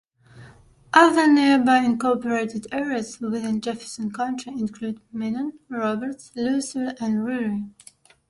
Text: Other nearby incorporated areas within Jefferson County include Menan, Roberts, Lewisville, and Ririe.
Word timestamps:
Other 0.95 1.31
nearby 1.31 1.81
incorporated 1.83 2.65
areas 2.71 3.19
within 3.19 3.61
Jefferson 3.61 4.11
County 4.11 4.49
include 4.49 4.99
Menan, 5.13 5.59
Roberts, 5.69 6.31
Lewisville, 6.35 6.99
and 6.99 7.17
Ririe. 7.23 7.69